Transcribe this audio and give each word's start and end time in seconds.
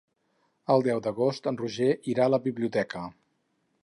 El 0.75 0.85
deu 0.87 1.01
d'agost 1.07 1.49
en 1.51 1.59
Roger 1.59 1.89
irà 2.13 2.25
a 2.25 2.31
la 2.35 2.39
biblioteca. 2.47 3.03